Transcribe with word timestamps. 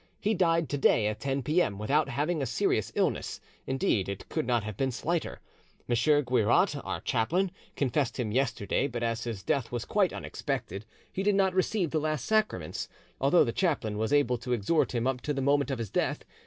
He 0.19 0.33
died 0.33 0.67
to 0.69 0.79
day 0.79 1.05
at 1.05 1.19
10 1.19 1.43
p.m. 1.43 1.77
without 1.77 2.09
having 2.09 2.41
a 2.41 2.47
serious 2.47 2.91
illness, 2.95 3.39
indeed 3.67 4.09
it 4.09 4.27
could 4.29 4.47
not 4.47 4.63
have 4.63 4.75
been 4.75 4.89
slighter. 4.91 5.41
M. 5.87 5.95
Guiraut, 6.23 6.75
our 6.83 7.01
chaplain, 7.01 7.51
confessed 7.75 8.19
him 8.19 8.31
yesterday, 8.31 8.87
but 8.87 9.03
as 9.03 9.25
his 9.25 9.43
death 9.43 9.71
was 9.71 9.85
quite 9.85 10.11
unexpected 10.11 10.85
he 11.11 11.21
did 11.21 11.35
not 11.35 11.53
receive 11.53 11.91
the 11.91 11.99
last 11.99 12.25
sacraments, 12.25 12.89
although 13.19 13.43
the 13.43 13.51
chaplain 13.53 13.95
was 13.99 14.11
able 14.11 14.39
to 14.39 14.53
exhort 14.53 14.95
him 14.95 15.05
up 15.05 15.21
to 15.21 15.35
the 15.35 15.39
moment 15.43 15.69
of 15.69 15.77
his 15.77 15.91
death. 15.91 16.25